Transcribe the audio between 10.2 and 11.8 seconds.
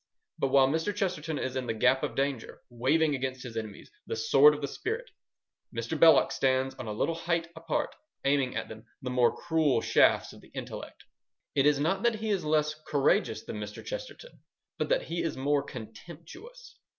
of the intellect. It is